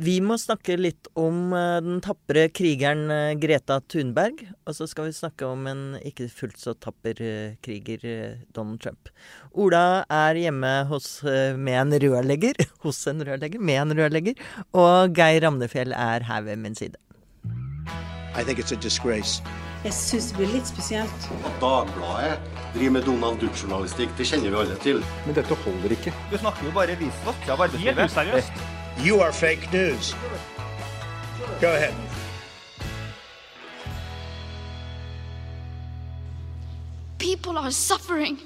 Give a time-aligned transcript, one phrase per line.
[0.00, 4.38] Vi må snakke litt om eh, den tapre krigeren eh, Greta Thunberg.
[4.64, 8.06] Og så skal vi snakke om en ikke fullt så tapper eh, kriger,
[8.56, 9.10] Donald Trump.
[9.52, 11.20] Ola er hjemme hos,
[11.60, 12.56] med en rørlegger.
[12.86, 13.60] Hos en rørlegger.
[13.60, 14.40] Med en rørlegger.
[14.72, 16.96] Og Geir Ramnefjell er her ved min side.
[18.32, 19.42] I think it's a disgrace.
[19.84, 21.30] Jeg syns det blir litt spesielt.
[21.44, 22.36] At Dagbladet
[22.72, 25.04] driver med Donald Duck-journalistikk, det kjenner vi alle til.
[25.26, 26.16] Men dette holder ikke.
[26.32, 28.06] Du snakker jo bare visvask av arbeidslivet.
[28.06, 28.78] Helt useriøst.
[29.02, 30.14] You are fake news.
[31.58, 31.94] Go ahead.
[37.16, 38.38] People are suffering.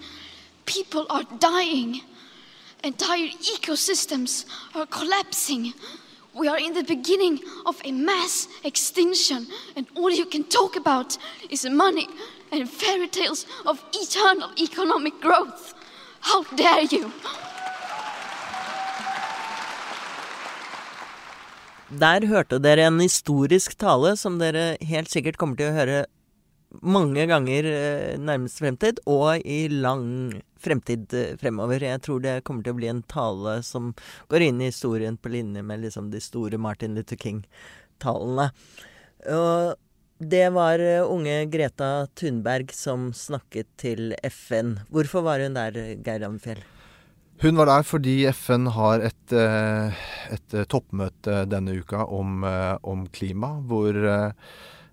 [0.65, 2.03] People are dying.
[2.85, 4.45] Entire ecosystems
[4.77, 5.73] are collapsing.
[6.35, 11.19] We are in the beginning of a mass extinction, and all you can talk about
[11.51, 12.07] is money
[12.53, 15.75] and fairy tales of eternal economic growth.
[16.21, 17.11] How dare you!
[21.93, 26.05] Der hørte dere en historisk tale som dere helt sikkert kommer til å høre
[26.83, 31.85] mange ganger eh, nærmest fremtid, og i lang fremtid eh, fremover.
[31.85, 33.93] Jeg tror det kommer til å bli en tale som
[34.33, 38.51] går inn i historien på linje med liksom de store Martin Luther King-talene.
[39.31, 39.79] Og
[40.25, 44.79] det var eh, unge Greta Thunberg som snakket til FN.
[44.91, 46.65] Hvorfor var hun der, Geir Amfjell?
[47.43, 52.47] Hun var der fordi FN har et, et toppmøte denne uka om,
[52.87, 53.99] om klima, hvor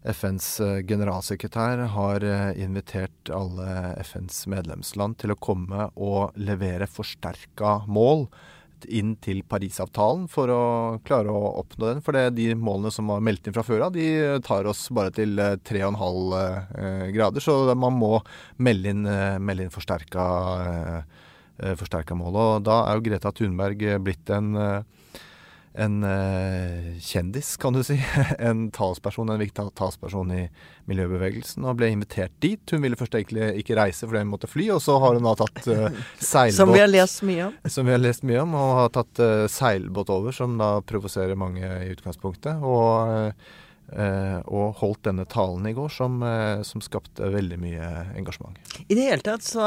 [0.02, 7.82] FNs eh, generalsekretær har eh, invitert alle FNs medlemsland til å komme og levere forsterka
[7.86, 8.26] mål
[8.90, 10.64] inn til Parisavtalen for å
[11.06, 12.00] klare å oppnå den.
[12.02, 15.14] For det, de målene som var meldt inn fra før av, de tar oss bare
[15.14, 17.46] til 3,5 eh, grader.
[17.46, 18.16] Så man må
[18.58, 20.26] melde inn, melde inn forsterka,
[21.78, 22.38] forsterka mål.
[22.42, 24.84] Og da er jo Greta Thunberg blitt en
[25.74, 27.96] en uh, kjendis, kan du si.
[28.40, 30.42] en talsperson, en viktig talsperson i
[30.92, 32.62] miljøbevegelsen, og ble invitert dit.
[32.72, 35.36] Hun ville først egentlig ikke reise fordi hun måtte fly, og så har hun da
[35.40, 37.58] tatt uh, seilbåt Som vi har lest mye om.
[37.72, 41.40] Som vi har lest mye om, og har tatt uh, seilbåt over, som da provoserer
[41.40, 42.62] mange i utgangspunktet.
[42.62, 43.34] Og,
[43.92, 46.22] og holdt denne talen i går, som,
[46.64, 48.56] som skapte veldig mye engasjement.
[48.88, 49.66] I det hele tatt så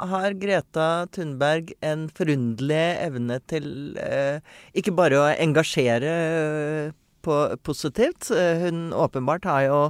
[0.00, 4.40] har Greta Thunberg en forunderlig evne til eh,
[4.78, 8.30] ikke bare å engasjere eh, på positivt.
[8.30, 9.80] Eh, hun åpenbart har jo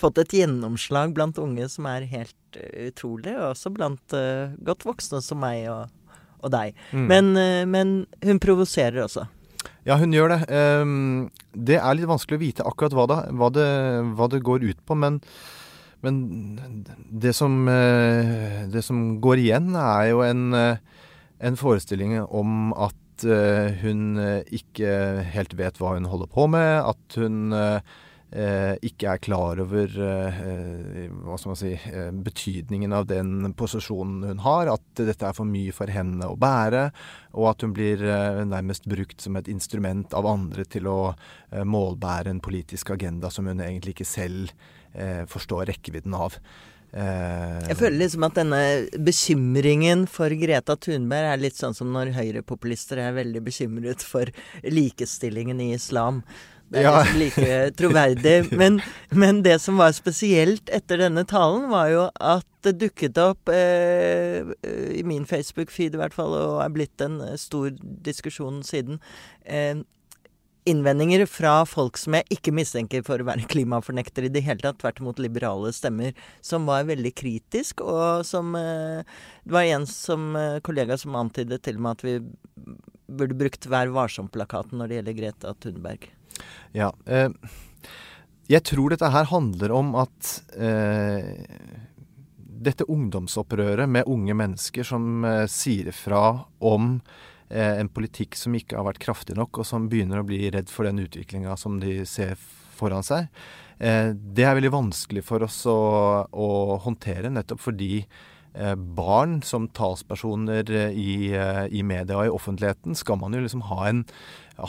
[0.00, 4.84] fått et gjennomslag blant unge som er helt uh, utrolig, og også blant eh, godt
[4.88, 6.76] voksne som meg og, og deg.
[6.92, 7.06] Mm.
[7.08, 7.32] Men,
[7.70, 7.94] men,
[8.24, 9.26] hun provoserer også.
[9.86, 10.40] Ja, hun gjør det.
[10.50, 13.68] Um, det er litt vanskelig å vite akkurat hva det, hva det,
[14.18, 15.18] hva det går ut på, men
[16.02, 20.76] men det som, eh, det som, går igjen, er jo en, eh,
[21.38, 24.18] en forestilling om at eh, hun
[24.50, 26.82] ikke helt vet hva hun holder på med.
[26.82, 27.54] At hun
[28.32, 31.72] ikke er klar over hva skal man si,
[32.24, 34.70] betydningen av den posisjonen hun har.
[34.72, 36.86] At dette er for mye for henne å bære.
[37.36, 38.00] Og at hun blir
[38.48, 41.00] nærmest brukt som et instrument av andre til å
[41.52, 44.81] målbære en politisk agenda som hun egentlig ikke selv eh,
[45.30, 46.36] forstår rekkevidden av.
[46.92, 48.62] Eh, jeg føler liksom at denne
[49.00, 54.28] bekymringen for Greta Thunberg er litt sånn som når høyrepopulister er veldig bekymret for
[54.66, 56.20] likestillingen i islam.
[56.72, 57.00] Det er ja.
[57.16, 58.36] like troverdig.
[58.60, 58.78] Men,
[59.12, 64.40] men, det som var spesielt etter denne talen, var jo at det dukket opp, eh,
[64.96, 67.74] i min Facebook-feed i hvert fall, og er blitt en stor
[68.08, 69.02] diskusjon siden,
[69.44, 69.84] eh,
[70.68, 74.80] innvendinger fra folk som jeg ikke mistenker for å være klimafornektere i det hele tatt,
[74.82, 79.02] tvert imot liberale stemmer, som var veldig kritisk, og som eh,
[79.42, 82.18] Det var en som, eh, kollega som antydet til med at vi
[83.12, 86.08] burde brukt Vær varsom-plakaten når det gjelder Greta Thunberg.
[86.76, 86.92] Ja.
[87.06, 87.30] Eh,
[88.50, 91.34] jeg tror dette her handler om at eh,
[92.62, 96.96] dette ungdomsopprøret med unge mennesker som eh, sier ifra om
[97.52, 100.88] en politikk som ikke har vært kraftig nok, og som begynner å bli redd for
[100.88, 102.38] den utviklinga som de ser
[102.82, 103.28] foran seg.
[103.82, 105.78] Eh, det er veldig vanskelig for oss å,
[106.28, 106.50] å
[106.84, 113.34] håndtere, nettopp fordi eh, barn som talspersoner i, i, media og i offentligheten skal man
[113.34, 114.04] jo liksom ha en,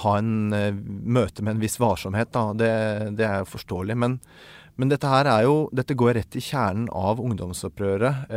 [0.06, 2.34] ha en møte med en viss varsomhet.
[2.34, 2.50] Da.
[2.57, 2.74] Det,
[3.19, 4.00] det er jo forståelig.
[4.06, 4.18] Men,
[4.81, 8.34] men dette her er jo Dette går rett i kjernen av ungdomsopprøret.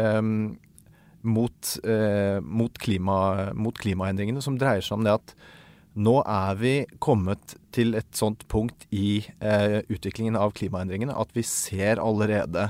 [1.26, 3.19] Mot, eh, mot, klima,
[3.58, 5.37] mot, klimaendringene, som dreier seg om det at
[5.96, 11.44] nå er vi kommet til et sånt punkt i eh, utviklingen av klimaendringene at vi
[11.49, 12.69] ser allerede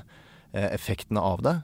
[0.53, 1.56] eh, effektene av det.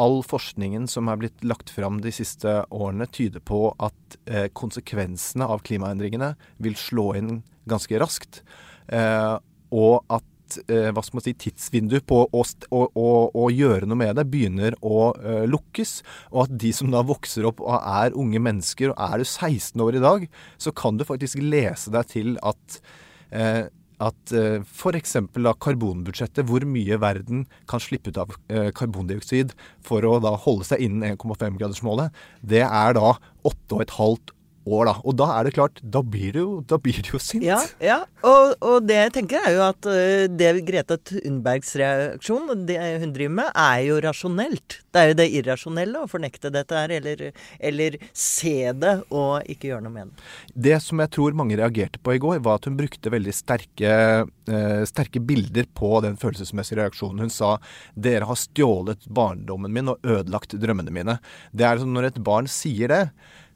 [0.00, 5.44] all forskningen som er blitt lagt fram de siste årene, tyder på at eh, konsekvensene
[5.44, 8.40] av klimaendringene vil slå inn ganske raskt.
[8.88, 9.36] Eh,
[9.70, 10.24] og at
[10.66, 14.26] eh, hva skal man si, tidsvindu på å, å, å, å, gjøre noe med det
[14.30, 16.00] begynner å uh, lukkes.
[16.32, 19.84] Og at de som da vokser opp og er unge mennesker, og er du 16
[19.84, 20.30] år i dag,
[20.60, 22.80] så kan du faktisk lese deg til at
[23.30, 23.68] eh,
[24.00, 25.18] at uh, f.eks.
[25.60, 29.52] karbonbudsjettet, hvor mye verden kan slippe ut av uh, karbondioksid
[29.84, 32.08] for å da holde seg innen 1,5-gradersmålet,
[32.40, 33.12] det er da
[33.44, 34.32] 8,5
[34.66, 34.94] år, da.
[35.04, 37.44] Og da er det klart, da blir du da blir du jo sint.
[37.46, 38.02] Ja, ja.
[38.26, 43.14] Og, og, det jeg tenker er jo at uh, det Greta Thunbergs reaksjon, det hun
[43.16, 44.80] driver med, er jo rasjonelt.
[44.90, 49.70] Det er jo det irrasjonelle å fornekte dette her, eller, eller se det og ikke
[49.70, 50.28] gjøre noe med det.
[50.68, 53.94] Det som jeg tror mange reagerte på i går, var at hun brukte veldig sterke,
[54.88, 57.26] sterke bilder på den følelsesmessige reaksjonen.
[57.26, 57.56] Hun sa
[57.94, 61.18] 'dere har stjålet barndommen min og ødelagt drømmene mine'.
[61.54, 63.04] Det er som når et barn sier det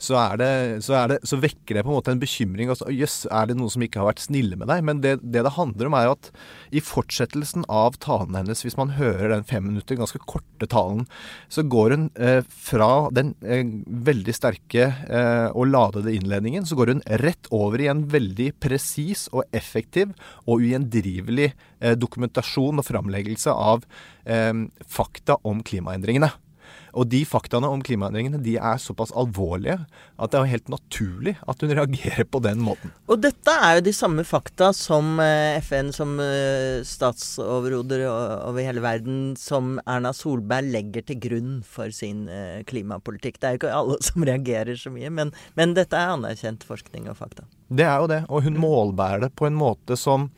[0.05, 2.69] så, det, så, det, så, vekker det på en måte en bekymring.
[2.73, 4.83] Altså, Jøss, er det noen som ikke har vært snille med deg?
[4.85, 6.31] Men det, det, det handler om, er at
[6.75, 11.07] i fortsettelsen av talen hennes, hvis man hører den fem minutter ganske korte talen,
[11.49, 13.63] så går hun eh, fra den eh,
[14.11, 19.29] veldig sterke eh, og ladede innledningen, så går hun rett over i en veldig presis
[19.33, 20.13] og effektiv
[20.45, 23.85] og ugjendrivelig eh, dokumentasjon og framleggelse av
[24.25, 24.55] eh,
[24.87, 26.33] fakta om klimaendringene.
[26.95, 29.81] Og de faktaene om klimaendringene de er såpass alvorlige
[30.15, 32.93] at det er helt naturlig at hun reagerer på den måten.
[33.11, 36.15] Og dette er jo de samme fakta som eh, FN som
[36.87, 42.29] statsoverhoder over hele verden, som Erna Solberg legger til grunn for sin
[42.71, 43.41] klimapolitikk.
[43.43, 47.11] Det er jo ikke alle som reagerer så mye, men, men dette er anerkjent forskning
[47.11, 47.49] og fakta.
[47.75, 50.31] Det er jo det, og hun målbærer det på en måte som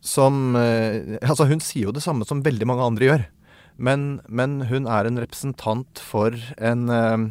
[0.00, 3.26] som eh, Altså, hun sier jo det samme som veldig mange andre gjør.
[3.78, 7.28] Men, men, hun er en representant for en eh,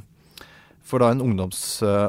[0.88, 2.08] for da en ungdoms, uh,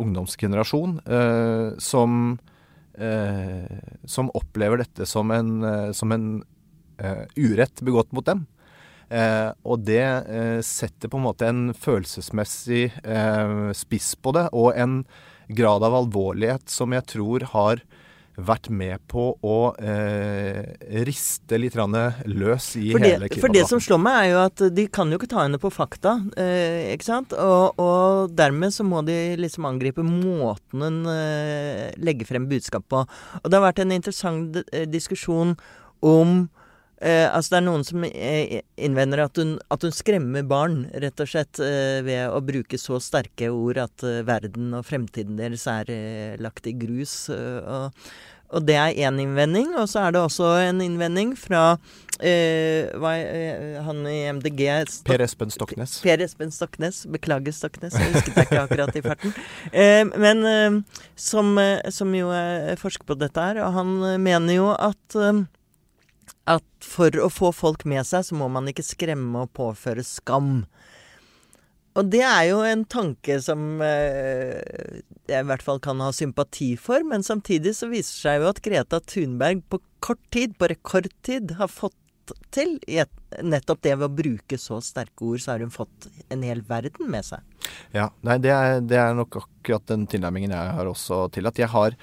[0.00, 2.38] ungdomsgenerasjon uh, som,
[4.08, 5.50] som opplever dette som en,
[5.92, 6.24] som en
[7.36, 8.46] urett begått mot dem.
[9.60, 10.06] og det
[10.64, 12.86] setter på en måte en følelsesmessig
[13.76, 15.02] spiss på det, og en
[15.48, 17.84] grad av alvorlighet som jeg tror har
[18.34, 20.74] vært med på å eh,
[21.06, 23.42] riste litt løs i for det, hele klimadebatten.
[23.44, 25.70] For det som slår meg, er jo at de kan jo ikke ta henne på
[25.70, 26.16] fakta.
[26.40, 27.34] Eh, ikke sant?
[27.38, 33.04] Og, og, dermed så må de liksom angripe måten hun eh, legger frem budskap på.
[33.42, 35.54] Og det har vært en interessant eh, diskusjon
[36.04, 36.36] om
[37.04, 41.20] Eh, altså Det er noen som eh, innvender at hun, at hun, skremmer barn, rett
[41.20, 45.66] og slett, eh, ved å bruke så sterke ord at eh, verden og fremtiden deres
[45.68, 47.26] er eh, lagt i grus.
[47.28, 48.06] Eh, og,
[48.48, 49.74] og, det er én innvending.
[49.76, 51.74] Og så er det også en innvending fra
[52.14, 53.10] hva,
[53.82, 55.96] han i MDG Stok Per Espen Stoknes.
[56.04, 57.00] Per Espen Stoknes.
[57.10, 57.96] Beklager, Stoknes.
[57.98, 59.34] Jeg husket deg ikke akkurat i farten.
[60.22, 60.84] men
[61.18, 61.50] som,
[61.90, 62.30] som, jo
[62.80, 65.18] forsker på dette her, og han mener jo at
[66.50, 70.64] at for å få folk med seg, så må man ikke skremme og påføre skam.
[71.94, 74.58] Og det er jo en tanke som eh,
[75.30, 78.62] jeg i hvert fall kan ha sympati for, men samtidig så viser seg jo at
[78.64, 81.96] Greta Thunberg på kort tid, på rekordtid, har fått
[82.54, 83.12] til et,
[83.44, 87.10] nettopp det ved å bruke så sterke ord, så har hun fått en hel verden
[87.12, 87.44] med seg.
[87.94, 91.60] Ja, nei, det er, det er nok akkurat den tilnærmingen jeg har også til at
[91.60, 91.98] jeg har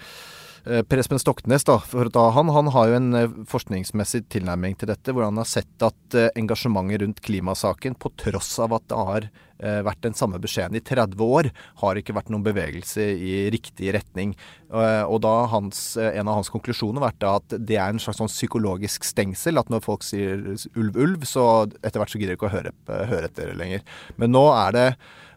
[0.65, 4.27] Eh, per Espen Stoknes, da, for å ta han, han har jo en eh, forskningsmessig
[4.29, 8.75] tilnærming til dette, hvor han har sett at eh, engasjementet rundt klimasaken, på tross av
[8.77, 9.29] at det har
[9.61, 11.49] vært den samme beskjeden i 30 år,
[11.81, 14.33] har ikke vært noen bevegelse i riktig retning.
[14.71, 19.05] Og da hans, en av hans konklusjoner vært at det er en slags sånn psykologisk
[19.05, 19.61] stengsel.
[19.61, 20.41] At når folk sier
[20.73, 21.45] ulv, ulv, så
[21.83, 22.73] etter hvert så gidder de ikke å høre,
[23.11, 23.85] høre etter lenger.
[24.17, 24.87] Men nå er det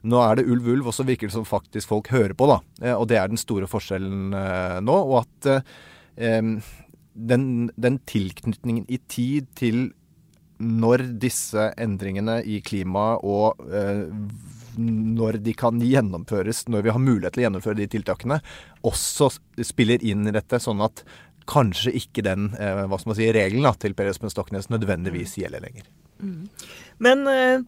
[0.05, 2.59] nå er det ulv, ulv, og så virker det som faktisk folk hører på, da.
[2.83, 4.97] Eh, og det er den store forskjellen eh, nå.
[5.09, 5.49] Og at
[6.21, 6.51] eh,
[7.15, 7.47] den,
[7.81, 9.87] den tilknytningen i tid til
[10.63, 14.07] når disse endringene i klimaet og eh,
[14.79, 18.41] når de kan gjennomføres, når vi har mulighet til å gjennomføre de tiltakene,
[18.87, 19.31] også
[19.63, 21.05] spiller inn i dette, sånn at
[21.51, 25.37] kanskje ikke den eh, hva skal man si, regelen da, til Per Espen Stoknes nødvendigvis
[25.39, 25.89] gjelder lenger.
[26.23, 26.47] Mm.
[27.05, 27.65] Men eh,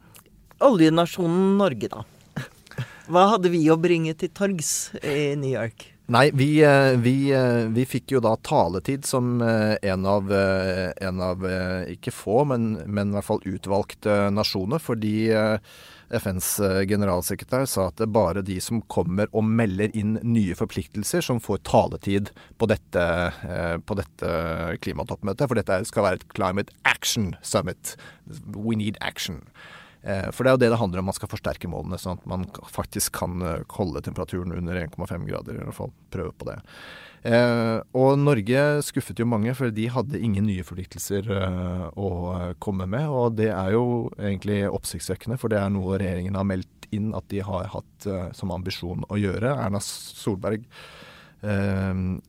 [0.66, 2.06] oljenasjonen Norge, da.
[3.10, 5.92] Hva hadde vi å bringe til torgs i New York?
[6.08, 11.20] Nei, vi, eh, vi, eh, vi, fikk jo da taletid som eh, en av, en
[11.20, 11.42] av
[11.90, 14.78] ikke få, men, men, i hvert fall utvalgte nasjoner.
[14.78, 15.16] Fordi
[16.06, 16.50] FNs
[16.86, 21.42] generalsekretær sa at det er bare de som kommer og melder inn nye forpliktelser, som
[21.42, 23.06] får taletid på dette,
[23.82, 24.30] på dette
[24.86, 25.48] klimatoppmøtet.
[25.50, 27.96] For dette skal være et Climate Action Summit.
[28.54, 29.42] We need action.
[30.06, 31.10] Eh, for det er jo det det handler om.
[31.10, 33.42] Man skal forsterke målene, sånn at man faktisk kan
[33.74, 35.58] holde temperaturen under 1,5 grader.
[35.58, 36.60] i hvert fall prøve på det.
[37.26, 42.10] Eh, og Norge skuffet jo mange, for de hadde ingen nye forpliktelser eh, å
[42.62, 43.08] komme med.
[43.10, 47.26] Og det er jo egentlig oppsiktsvekkende, for det er noe regjeringen har meldt inn at
[47.32, 49.56] de har hatt eh, som ambisjon å gjøre.
[49.56, 50.68] Erna Solberg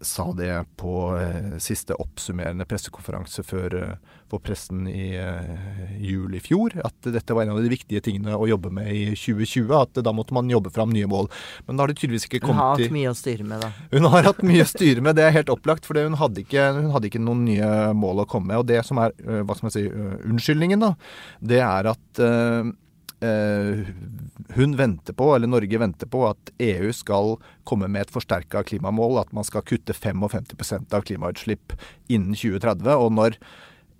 [0.01, 6.43] sa det på eh, siste oppsummerende pressekonferanse før, eh, for pressen i eh, juli i
[6.43, 6.75] fjor.
[6.85, 9.71] At dette var en av de viktige tingene å jobbe med i 2020.
[9.79, 11.31] At da måtte man jobbe fram nye mål.
[11.65, 13.63] Men da har det tydeligvis ikke kommet til Hun har hatt mye å styre med,
[13.63, 13.71] da.
[13.95, 15.87] Hun har hatt mye å styre med, det er helt opplagt.
[15.87, 18.59] For hun hadde, ikke, hun hadde ikke noen nye mål å komme med.
[18.61, 19.87] Og det som er hva skal man si,
[20.27, 20.93] unnskyldningen, da,
[21.55, 22.27] det er at
[23.19, 27.31] hun venter på, eller Norge venter på, at EU skal
[27.65, 29.17] komme med et forsterka klimamål.
[29.23, 31.73] At man skal kutte 55% av klimautslipp
[32.13, 32.91] innen 2030.
[32.93, 33.39] Og når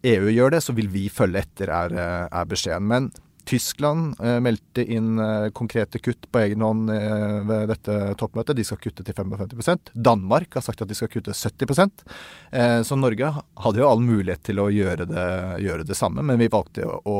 [0.08, 2.88] EU gjør det, så vil vi følge etter, er, eh, er beskjeden.
[2.88, 3.10] Men
[3.48, 8.58] Tyskland eh, meldte inn eh, konkrete kutt på egen hånd eh, ved dette toppmøtet.
[8.58, 12.04] De skal kutte til 55% Danmark har sagt at de skal kutte 70
[12.52, 15.28] eh, Så Norge hadde jo all mulighet til å gjøre det,
[15.64, 17.18] gjøre det samme, men vi valgte å, å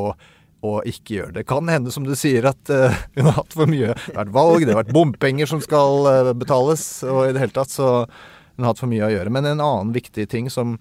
[0.68, 1.46] og ikke gjøre det.
[1.50, 4.38] Kan hende, som du sier, at uh, hun har hatt for mye Det har vært
[4.38, 7.92] valg, det har vært bompenger som skal uh, betales, og i det hele tatt så
[8.08, 9.34] hun har hatt for mye å gjøre.
[9.34, 10.78] Men en annen viktig ting som,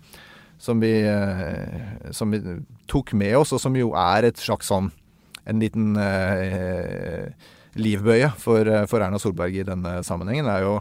[0.63, 2.41] som, vi, uh, som vi,
[2.91, 4.93] tok med oss, og som jo er et slags sånn
[5.47, 5.93] en liten
[7.79, 10.73] livbøye for, for, Erna Solberg i denne sammenhengen, er jo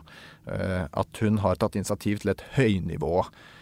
[0.50, 3.55] at hun har tatt initiativ til et høynivå Eh,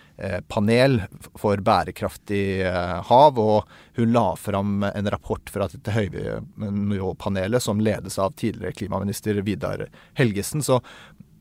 [0.47, 1.01] panel
[1.39, 8.19] for bærekraftig eh, hav, og hun la fram en rapport fra dette høynivåpanelet som ledes
[8.21, 9.87] av tidligere klimaminister Vidar
[10.19, 10.63] Helgesen.
[10.65, 10.79] Så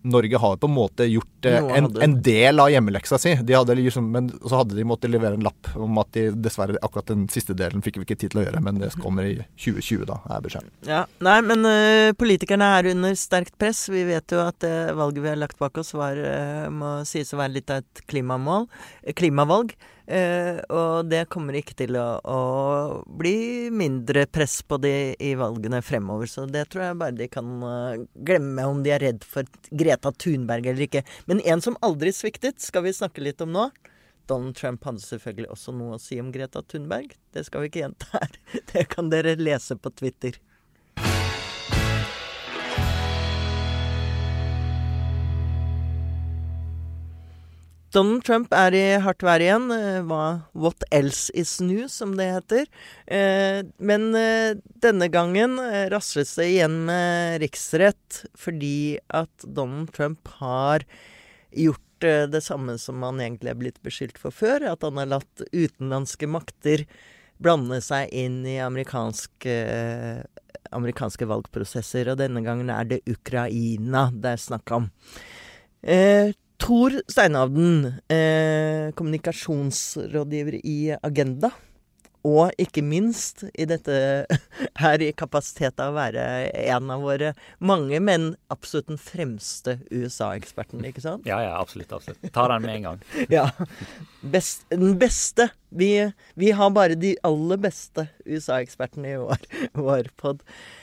[0.02, 3.36] Norge har på en måte gjort eh, en, en, del av hjemmeleksa si.
[3.42, 7.28] Liksom, men så hadde de måttet levere en lapp om at de dessverre akkurat den
[7.32, 8.62] siste delen fikk vi ikke tid til å gjøre.
[8.64, 10.74] Men det kommer i 2020, da, er beskjeden.
[10.88, 13.84] Ja, nei, men uh, politikerne er under sterkt press.
[13.92, 17.30] Vi vet jo at uh, valget vi har lagt bak oss, var, uh, må sies
[17.34, 18.66] å være litt av et klimamål,
[19.18, 19.76] klimavalg.
[20.06, 22.38] Eh, og det kommer ikke til å, å,
[23.06, 26.30] bli mindre press på de i valgene fremover.
[26.30, 30.12] Så det tror jeg bare de kan uh, glemme, om de er redd for Greta
[30.12, 31.04] Thunberg eller ikke.
[31.30, 33.68] Men en som aldri sviktet, skal vi snakke litt om nå.
[34.30, 37.14] Donald Trump hadde selvfølgelig også noe å si om Greta Thunberg.
[37.34, 38.40] Det skal vi ikke gjenta her.
[38.72, 40.38] Det kan dere lese på Twitter.
[47.92, 49.68] Donald Trump er i hardt vær igjen.
[50.08, 52.68] Hva, what else is new, som det heter.
[53.04, 55.58] Eh, men eh, denne gangen
[55.92, 60.86] rasles det igjen med riksrett fordi at Donald Trump har
[61.52, 64.64] gjort det samme som han egentlig er blitt beskyldt for før.
[64.72, 66.86] At han har latt utenlandske makter
[67.42, 69.56] blande seg inn i amerikanske,
[70.72, 72.10] amerikanske valgprosesser.
[72.12, 74.88] Og denne gangen er det Ukraina det er snakk om.
[75.82, 76.32] Eh,
[76.62, 81.50] Tor Steinavden, eh, kommunikasjonsrådgiver i Agenda.
[82.22, 83.96] Og ikke minst i dette
[84.82, 86.26] her i kapasitet av å være
[86.68, 91.26] en av våre mange, men absolutt den fremste USA-eksperten, ikke sant?
[91.26, 91.90] Ja, ja, absolutt.
[91.90, 92.22] absolutt.
[92.30, 93.02] Ta den med en gang.
[93.40, 93.48] ja.
[94.22, 95.50] Best, den beste.
[95.74, 99.46] Vi, vi, har bare de aller beste USA-ekspertene i vår,
[99.86, 100.42] vår pod.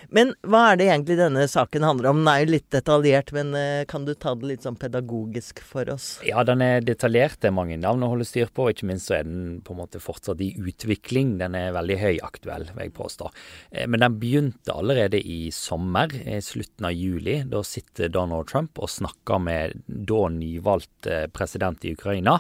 [0.10, 2.22] Men hva er det egentlig denne saken handler om?
[2.24, 5.90] Den er jo litt detaljert, men uh, kan du ta det litt sånn pedagogisk for
[5.94, 6.08] oss?
[6.26, 7.38] Ja, den er detaljert.
[7.42, 8.70] Det er mange navn å holde styr på.
[8.74, 11.36] Ikke minst så er den på en måte fortsatt i utvikling.
[11.42, 13.30] Den er veldig høyaktuell, vil jeg påstå.
[13.72, 17.40] Eh, men den begynte allerede i sommer, i slutten av juli.
[17.50, 22.40] Da sitter Donald Trump og snakker med da nyvalgt eh, president i Ukraina,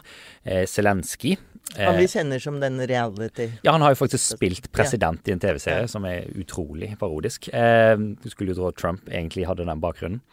[0.70, 1.38] Zelenskyj.
[1.78, 5.42] Han vi kjenner som den reality Ja, han har jo faktisk spilt president i en
[5.42, 7.52] TV-serie som er utrolig parodisk.
[7.54, 10.24] Eh, du skulle jo tro at Trump egentlig hadde den bakgrunnen.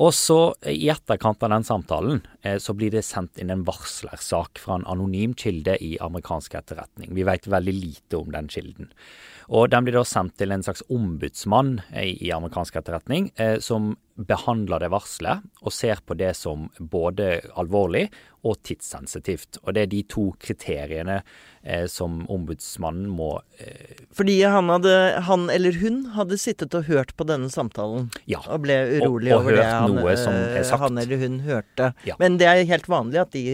[0.00, 4.60] Og så, i etterkant av den samtalen, eh, så blir det sendt inn en varslersak
[4.62, 7.12] fra en anonym kilde i amerikansk etterretning.
[7.12, 8.88] Vi vet veldig lite om den kilden.
[9.52, 13.28] Og den blir da sendt til en slags ombudsmann i amerikansk etterretning,
[13.60, 18.06] som behandler det varselet og ser på det som både alvorlig
[18.46, 19.60] og tidssensitivt.
[19.62, 21.26] Og det er de to kriteriene eh,
[21.86, 24.94] som ombudsmannen må eh, Fordi han, hadde,
[25.28, 29.36] han, eller hun hadde sittet og hørt på denne samtalen ja, og ble urolig og,
[29.36, 31.92] og over det han, eh, han, eller hun hørte.
[32.08, 32.16] Ja.
[32.18, 33.44] Men det er helt vanlig at de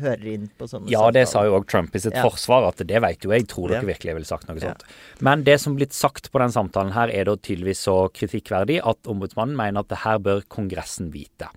[0.00, 1.12] hører inn på sånne ja, samtaler.
[1.12, 2.24] Ja, det sa jo òg Trump i sitt Ja.
[2.24, 3.48] forsvar, at det vet jo jeg.
[3.50, 4.84] Tror dere virkelig jeg ville sagt noe sånt.
[5.24, 9.10] Men det som blitt sagt på den samtalen her, er da tydeligvis så kritikkverdig at
[9.10, 11.52] ombudsmannen mener at det her bør Kongressen vite.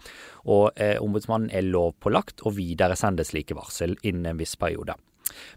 [0.47, 4.95] Og eh, ombudsmannen er lovpålagt å videresende slike varsel innen en viss periode.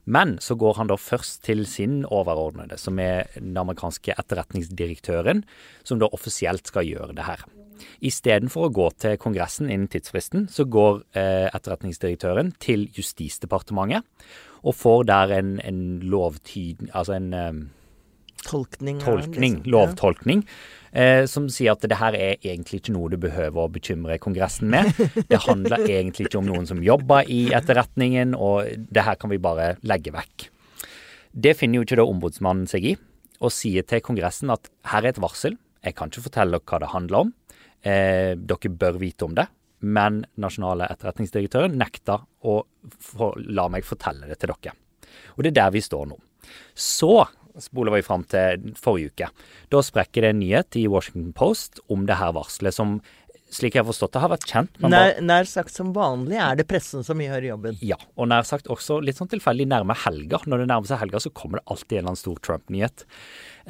[0.04, 5.44] Men så går han da først til sin overordnede, som er den amerikanske etterretningsdirektøren,
[5.84, 7.44] som da offisielt skal gjøre det her.
[8.04, 14.04] Istedenfor å gå til Kongressen innen tidsfristen, så går eh, etterretningsdirektøren til Justisdepartementet
[14.60, 16.90] og får der en, en lovtyd...
[16.92, 17.60] Altså en eh,
[18.46, 19.00] Tolkning.
[19.02, 19.70] tolkning, liksom.
[19.70, 20.44] lovtolkning,
[20.92, 24.70] eh, som sier at det her er egentlig ikke noe du behøver å bekymre Kongressen
[24.72, 24.90] med.
[25.30, 29.38] Det handler egentlig ikke om noen som jobber i etterretningen, og det her kan vi
[29.42, 30.48] bare legge vekk.
[31.30, 32.96] Det finner jo ikke da ombudsmannen seg i,
[33.40, 36.80] og sier til Kongressen at her er et varsel, jeg kan ikke fortelle dere hva
[36.82, 37.32] det handler om,
[37.82, 39.46] eh, dere bør vite om det.
[39.80, 42.56] Men nasjonale etterretningsdirektøren nekta å
[43.00, 44.74] for, la meg fortelle det til dere.
[45.36, 46.18] Og det er der vi står nå.
[46.74, 47.24] Så
[47.58, 49.30] spoler vi fram til forrige uke.
[49.72, 52.98] Da sprekker det en nyhet i Washington Post om det her varselet som,
[53.50, 54.80] slik jeg har forstått det, har vært kjent.
[54.84, 57.78] Nær, nær sagt som vanlig er det pressen som gjør jobben.
[57.84, 60.42] ja, og nær sagt også litt sånn tilfeldig nærme helga.
[60.46, 63.06] Når det nærmer seg helga, så kommer det alltid en eller annen stor Trump-nyhet.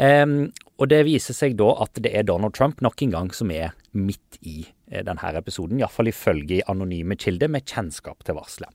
[0.01, 0.37] Um,
[0.81, 3.75] og det viser seg da at det er Donald Trump nok en gang som er
[3.93, 5.81] midt i eh, denne episoden.
[5.81, 8.71] Iallfall ifølge anonyme kilder med kjennskap til varselet.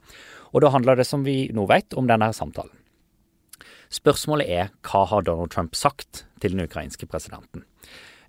[0.56, 2.74] Og da handler det, som vi nå vet, om denne samtalen.
[3.94, 7.65] Spørsmålet er hva har Donald Trump sagt til den ukrainske presidenten?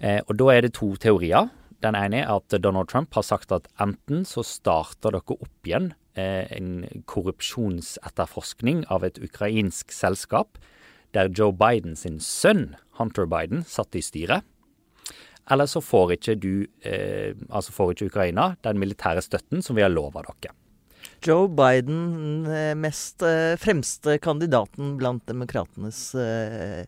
[0.00, 1.48] Eh, og da er det to teorier.
[1.84, 5.92] Den ene er at Donald Trump har sagt at enten så starter dere opp igjen
[6.16, 10.60] eh, en korrupsjonsetterforskning av et ukrainsk selskap
[11.16, 14.44] der Joe Biden sin sønn, Hunter Biden, satt i styret.
[15.50, 19.84] Eller så får ikke du, eh, altså får ikke Ukraina den militære støtten som vi
[19.84, 20.52] har lova dere.
[21.24, 26.84] Joe Biden, eh, mest eh, fremste kandidaten blant demokratenes eh,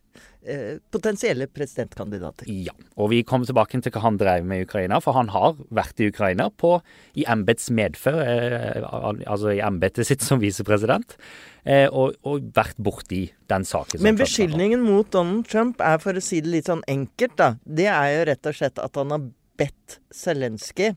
[0.91, 2.49] potensielle presidentkandidater.
[2.49, 5.59] Ja, og vi kommer tilbake til hva han drev med i Ukraina, for han har
[5.75, 6.79] vært i Ukraina på,
[7.19, 8.23] i embets medfør,
[9.27, 11.17] altså i embetet sitt som visepresident,
[11.65, 13.99] eh, og, og vært borti den saken.
[13.99, 17.53] som Men beskyldningen mot Donald Trump er, for å si det litt sånn enkelt, da,
[17.65, 20.95] det er jo rett og slett at han har bedt Zelenskyj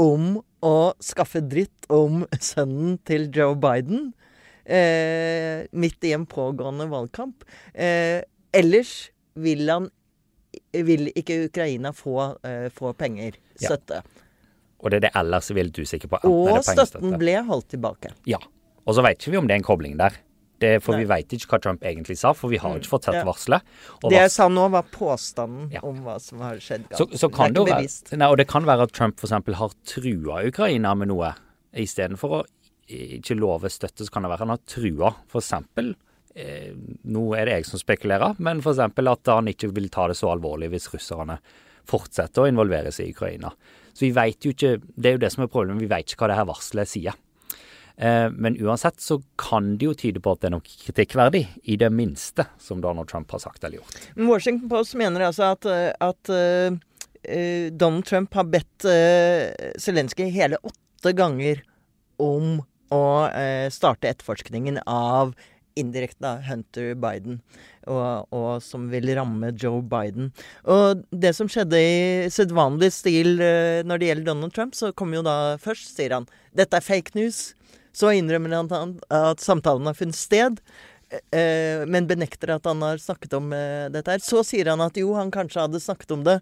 [0.00, 4.10] om å skaffe dritt om sønnen til Joe Biden
[4.64, 7.44] eh, midt i en pågående valgkamp.
[7.74, 8.20] Eh,
[8.52, 9.88] ellers vil han
[10.74, 13.68] vil ikke Ukraina få, eh, få penger, Ja.
[13.68, 14.02] støtte.
[14.80, 16.20] Og det er det ellers vil du litt usikker på.
[16.24, 18.12] Og støtten ble holdt tilbake.
[18.24, 18.38] Ja.
[18.86, 20.16] Og så vet ikke vi om det er en kobling der.
[20.60, 21.00] Det, for Nei.
[21.04, 23.24] vi vet ikke hva Trump egentlig sa, for vi har ikke fått sett Ja.
[23.24, 23.62] varselet.
[24.04, 25.80] Det jeg sa nå, var påstanden Ja.
[25.82, 26.84] om hva som har skjedd.
[26.92, 28.12] så, så kan det, er ikke være, bevisst.
[28.12, 29.30] nei, og det kan være at Trump f.eks.
[29.56, 31.32] har trua Ukraina med noe.
[31.74, 32.44] Istedenfor å
[32.90, 35.52] ikke love støtte, så kan det være han har trua f.eks.
[36.36, 36.72] Eh,
[37.10, 38.78] nå er det jeg som spekulerer, men f.eks.
[38.78, 41.38] at han ikke vil ta det så alvorlig hvis russerne
[41.90, 43.50] fortsetter å involvere seg i Ukraina.
[43.94, 46.22] Så vi vet jo ikke Det er jo det som er problemet, vi vet ikke
[46.22, 47.14] hva det her varselet sier.
[48.00, 51.76] Eh, Men uansett så kan det jo tyde på at det er noe kritikkverdig, i
[51.80, 53.98] det minste, som Donald Trump har sagt eller gjort.
[54.16, 58.86] Washington Post mener altså at, eh, at eh, Donald Trump har bedt
[59.84, 61.60] Zelenskyj hele åtte ganger
[62.16, 63.02] om å
[63.70, 65.34] starte etterforskningen av
[65.78, 67.38] indirekte Hunter Biden,
[67.86, 70.32] og, og som vil ramme Joe Biden.
[70.64, 75.26] Og det som skjedde i sedvanlig stil når det gjelder Donald Trump, så kommer jo
[75.28, 77.50] da først, sier han, dette er fake news.
[77.92, 80.60] Så innrømmer han at- at samtalen har funnet sted.
[81.32, 84.18] eh, men benekter at han har snakket om eh, dette her.
[84.22, 86.36] Så sier han at jo, han kanskje hadde snakket om det,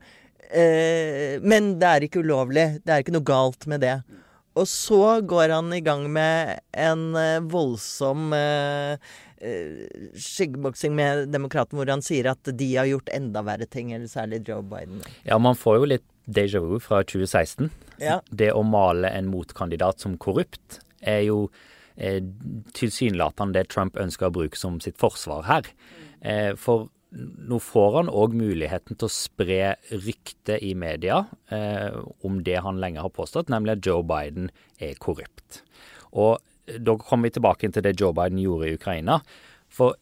[0.53, 2.83] eh, men det er ikke ulovlig.
[2.85, 3.95] Det er ikke noe galt med det.
[4.59, 8.99] Og så går han i gang med en eh, voldsom eh,
[9.41, 9.87] eh,
[10.19, 14.43] skyggeboksing med demokraten, hvor han sier at de har gjort enda verre ting, eller særlig
[14.49, 15.01] Joe Biden.
[15.25, 17.71] Ja, man får jo litt déjà vu fra 2016.
[18.03, 18.19] Ja.
[18.31, 21.41] Det å male en motkandidat som korrupt er jo
[21.97, 22.21] eh,
[22.77, 25.69] tilsynelatende det Trump ønsker å bruke som sitt forsvar her.
[26.21, 31.23] Eh, for nå får han òg muligheten til å spre rykte i media
[31.55, 31.95] eh,
[32.27, 35.63] om det han lenge har påstått, nemlig at Joe Biden er korrupt.
[36.13, 36.37] Og
[36.69, 39.23] da kommer vi tilbake til det Joe Biden gjorde i Ukraina.
[39.73, 39.97] For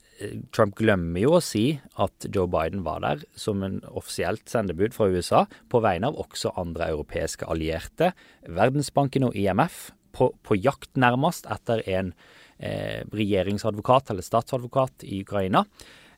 [0.54, 5.08] Trump glemmer jo å si at Joe Biden var der som en offisielt sendebud fra
[5.12, 8.12] USA på vegne av også andre europeiske allierte,
[8.48, 12.12] Verdensbanken og IMF, på, på jakt nærmest etter en
[12.58, 15.66] eh, regjeringsadvokat eller statsadvokat i Ukraina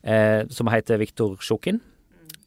[0.01, 1.81] eh, som heter Viktor Sjukin,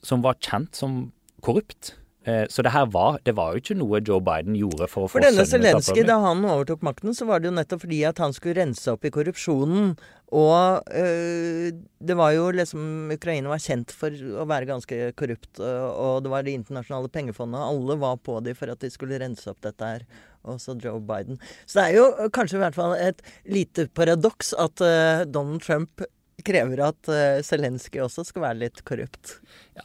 [0.03, 1.05] som var kjent som
[1.45, 1.97] korrupt.
[2.25, 5.11] Eh, så det her var, det var jo ikke noe Joe Biden gjorde for å
[5.11, 8.23] få For denne Zelenskyj, da han overtok makten, så var det jo nettopp fordi at
[8.23, 9.97] han skulle rense opp i korrupsjonen.
[10.33, 15.59] Og øh, det var jo liksom Ukraina var kjent for å være ganske korrupt.
[15.61, 17.67] Og det var Det internasjonale pengefondet.
[17.67, 20.07] Alle var på dem for at de skulle rense opp dette her.
[20.49, 21.39] Også Joe Biden.
[21.67, 26.03] Så det er jo kanskje i hvert fall et lite paradoks at uh, Donald Trump
[26.43, 29.37] krever at uh, Zelenskyj også skal være litt korrupt.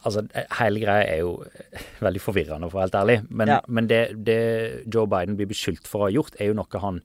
[0.02, 0.24] Altså,
[0.58, 1.36] Hele greia er jo
[2.02, 3.18] veldig forvirrende, for å være helt ærlig.
[3.30, 3.62] Men, ja.
[3.68, 4.42] men det, det,
[4.90, 7.02] Joe Biden blir beskyldt for å ha gjort, er jo noe han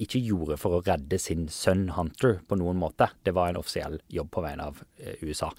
[0.00, 3.10] ikke gjorde for å redde sin sønn Hunter på noen måte.
[3.28, 4.80] Det var en offisiell jobb på vegne av
[5.20, 5.50] USA.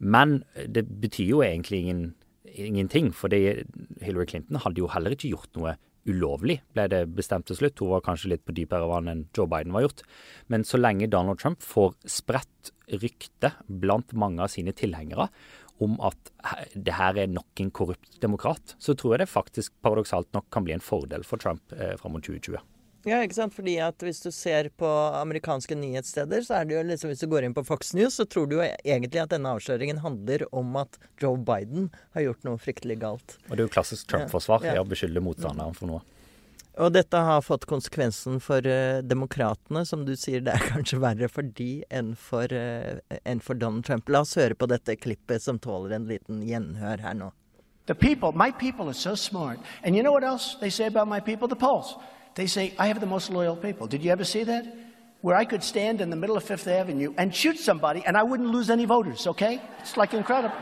[0.00, 2.06] Men det betyr jo egentlig ingen,
[2.48, 5.76] ingenting, for Hillary Clinton hadde jo heller ikke gjort noe
[6.06, 7.82] ulovlig, ble det bestemt til slutt.
[7.82, 10.02] Hun var kanskje litt på dypere vann enn Joe Biden var gjort.
[10.52, 15.28] Men så lenge Donald Trump får spredt rykte blant mange av sine tilhengere
[15.82, 16.30] om at
[16.72, 20.64] det her er nok en korrupt demokrat, så tror jeg det faktisk paradoksalt nok kan
[20.64, 22.62] bli en fordel for Trump eh, fram mot 2020.
[23.06, 23.54] Ja, ikke sant.
[23.54, 27.28] Fordi at hvis du ser på amerikanske nyhetssteder, så er det jo liksom Hvis du
[27.30, 30.74] går inn på Fox News, så tror du jo egentlig at denne avsløringen handler om
[30.82, 33.38] at Joe Biden har gjort noe fryktelig galt.
[33.46, 34.66] Og det er jo klassisk Trump-forsvar.
[34.66, 34.82] Ja, ja.
[34.82, 36.02] å beskylde motstanderen for noe.
[36.76, 39.86] Og dette har fått konsekvensen for uh, demokratene.
[39.88, 43.86] Som du sier, det er kanskje verre for de enn for, uh, enn for Donald
[43.86, 44.10] Trump.
[44.12, 47.30] La oss høre på dette klippet som tåler en liten gjenhør her nå.
[47.86, 49.60] The people, my people are so smart.
[49.84, 51.46] And you know what else they say about my people?
[51.46, 51.94] The polls.
[52.36, 53.86] They say, I have the most loyal people.
[53.86, 54.64] Did you ever see that?
[55.22, 58.22] Where I could stand in the middle of Fifth Avenue and shoot somebody and I
[58.22, 59.60] wouldn't lose any voters, okay?
[59.80, 60.56] It's like incredible.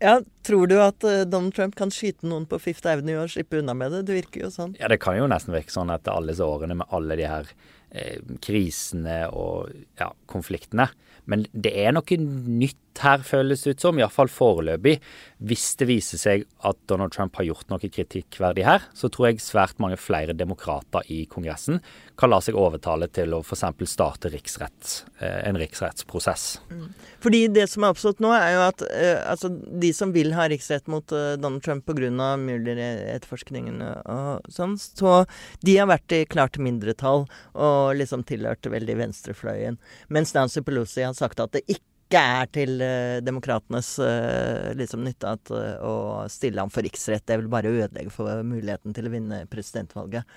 [0.00, 3.60] Ja, Tror du at uh, Donald Trump kan skyte noen på Fifth Avenue og slippe
[3.62, 4.00] unna med det?
[4.08, 4.74] Det virker jo sånn.
[4.80, 7.52] Ja, det kan jo nesten virke sånn etter alle disse årene med alle de her
[7.94, 9.70] eh, krisene og
[10.00, 10.88] ja, konfliktene.
[11.30, 14.98] Men det er noe nytt her, føles det ut som, iallfall foreløpig.
[15.42, 19.42] Hvis det viser seg at Donald Trump har gjort noe kritikkverdig her, så tror jeg
[19.42, 21.80] svært mange flere demokrater i Kongressen
[22.18, 23.64] kan la seg overtale til å f.eks.
[23.90, 26.60] starte riksrett, eh, en riksrettsprosess.
[26.70, 26.88] Mm.
[27.24, 30.46] Fordi det som er oppstått nå, er jo at uh, altså, de som vil ha
[30.50, 32.00] riksrett mot uh, Donald Trump pga.
[32.02, 35.22] Mueller-etterforskningen og sånn, så
[35.64, 39.78] de har vært i klart mindretall og liksom tilhørt veldig venstrefløyen.
[40.12, 45.06] Mens Nancy Pelosi har sagt at det ikke ikke er til uh, demokratenes uh, liksom
[45.06, 45.94] nytte at, uh, å
[46.32, 47.24] stille ham for riksrett.
[47.24, 50.28] Det vil bare ødelegge for muligheten til å vinne presidentvalget.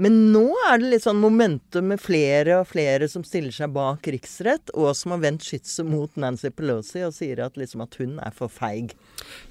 [0.00, 4.06] Men nå er det litt sånn momentum med flere og flere som stiller seg bak
[4.08, 8.14] riksrett, og som har vendt skytset mot Nancy Pelosi og sier at, liksom, at hun
[8.24, 8.94] er for feig.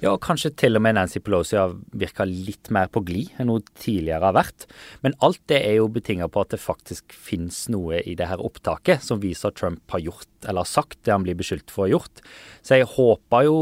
[0.02, 3.70] Ja, kanskje til og med Nancy Pelosi har virka litt mer på glid enn hun
[3.76, 4.66] tidligere har vært.
[5.06, 8.42] Men alt det er jo betinga på at det faktisk finnes noe i det her
[8.42, 11.88] opptaket som viser at Trump har gjort eller sagt det han blir beskyldt for å
[11.88, 12.22] ha gjort.
[12.62, 13.56] Så jeg håper jo,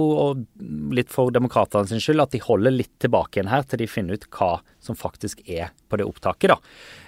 [0.95, 4.19] litt for demokratene sin skyld, at de holder litt tilbake igjen her til de finner
[4.19, 6.51] ut hva som faktisk er på det opptaket.
[6.51, 6.57] da.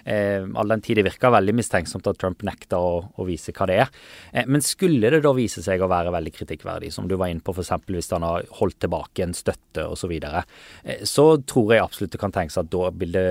[0.04, 3.68] Eh, all den tid det virker veldig mistenksomt at Trump nekter å, å vise hva
[3.70, 3.92] det er.
[4.32, 7.44] Eh, men skulle det da vise seg å være veldig kritikkverdig, som du var inne
[7.44, 7.72] på f.eks.
[7.88, 10.40] hvis han har holdt tilbake en støtte osv., så, videre,
[10.82, 13.28] eh, så tror jeg absolutt det kan tenkes at da vil det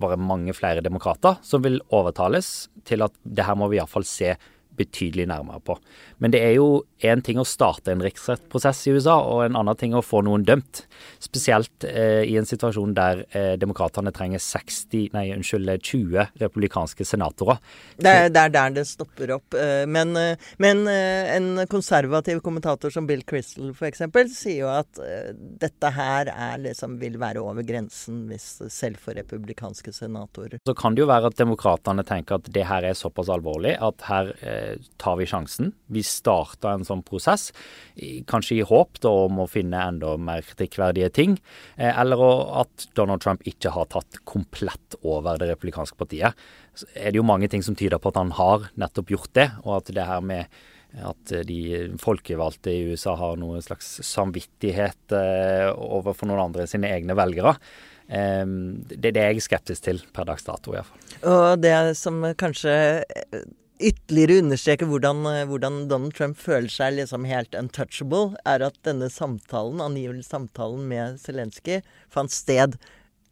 [0.00, 4.34] være mange flere demokrater som vil overtales til at det her må vi iallfall se
[4.76, 5.78] betydelig nærmere på.
[6.22, 9.76] Men det er jo én ting å starte en riksrettsprosess i USA, og en annen
[9.76, 10.84] ting å få noen dømt.
[11.22, 17.60] Spesielt eh, i en situasjon der eh, demokratene trenger 60, nei, unnskyld, 20 republikanske senatorer.
[18.00, 19.56] Det er, det er der det stopper opp.
[19.56, 24.06] Eh, men, eh, men, eh, en konservativ kommentator som Bill Crystal f.eks.
[24.32, 25.00] sier jo at
[25.36, 30.62] dette her er, liksom, vil være over grensen hvis selv for republikanske senatorer.
[30.64, 34.06] Så kan det jo være at demokratene tenker at det her er såpass alvorlig at
[34.08, 34.32] her
[35.00, 35.72] tar vi sjansen.
[35.92, 37.50] Vi starta en sånn prosess,
[38.30, 41.36] kanskje i håp da, om å finne enda mer kritikkverdige ting,
[41.76, 42.22] eh, eller
[42.62, 46.46] at Donald Trump ikke har tatt komplett over det republikanske partiet.
[46.76, 49.50] Så er det jo mange ting som tyder på at han har nettopp gjort det,
[49.64, 50.64] og at det her med
[51.04, 51.60] at de
[52.00, 57.56] folkevalgte i USA har noen slags samvittighet eh, overfor noen andre sine egne velgere.
[58.08, 61.06] Eh, det, det er jeg skeptisk til per dags dato, iallfall.
[61.26, 62.76] Og det som kanskje
[63.78, 69.10] ytterligere understreke hvordan, eh, hvordan, Donald Trump føler seg liksom helt untouchable, er at denne
[69.12, 72.78] samtalen, angivelig samtalen med Zelenskyj, fant sted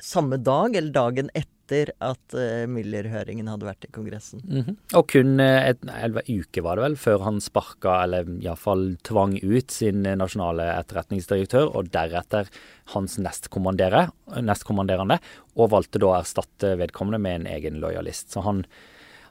[0.03, 4.43] samme dag eller dagen etter at uh, Müller-høringen hadde vært i Kongressen.
[4.45, 4.77] Mm -hmm.
[4.99, 9.71] Og kun et, en uke var det vel, før han sparka, eller iallfall tvang ut
[9.71, 12.49] sin nasjonale etterretningsdirektør, og deretter
[12.93, 15.19] hans nestkommanderende,
[15.57, 18.31] og valgte da å erstatte vedkommende med en egen lojalist.
[18.31, 18.67] Så han,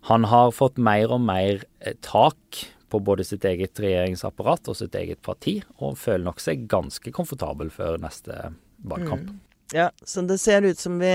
[0.09, 1.63] han har fått mer og mer
[2.03, 7.13] tak på både sitt eget regjeringsapparat og sitt eget parti, og føler nok seg ganske
[7.15, 8.51] komfortabel før neste
[8.85, 9.31] valgkamp.
[9.31, 9.39] Mm.
[9.73, 11.13] Ja, så det ser ut som vi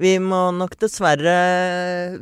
[0.00, 1.32] vi må nok dessverre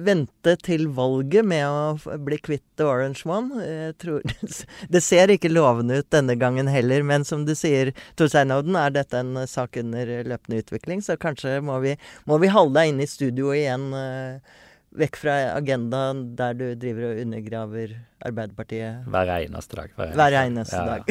[0.03, 3.69] vente til valget med å bli kvitt The Orange One.
[4.03, 4.25] Tror,
[4.95, 8.97] det ser ikke lovende ut denne gangen heller, men som du sier, Torstein Odden, er
[8.97, 11.95] dette en sak under løpende utvikling, så kanskje må vi,
[12.27, 13.87] må vi holde deg inne i studio igjen.
[13.95, 14.67] Uh,
[14.99, 17.93] vekk fra agendaen der du driver og undergraver
[18.27, 19.93] Arbeiderpartiet Hver eneste dag.
[19.97, 20.87] Hver eneste, hver eneste ja.
[20.91, 21.05] dag.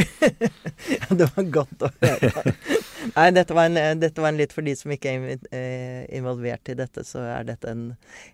[1.21, 2.53] det var godt å høre.
[3.15, 6.69] Nei, dette var, en, dette var, en, litt for de som ikke er eh, involvert
[6.69, 7.87] i dette, så er dette en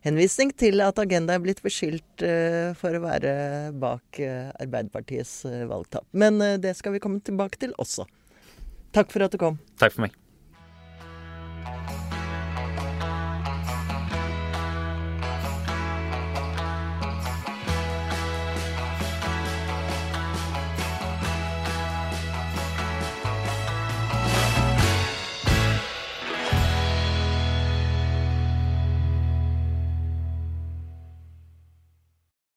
[0.07, 3.37] henvisning til at Agenda er blitt beskyldt uh, for å være
[3.79, 6.09] bak uh, Arbeiderpartiets uh, valgtap.
[6.11, 8.09] Men det skal vi komme tilbake til også.
[8.95, 9.61] Takk for at du kom.
[9.79, 10.24] Takk for meg.